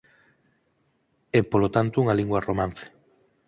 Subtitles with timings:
[1.39, 2.85] É polo tanto unha lingua romance.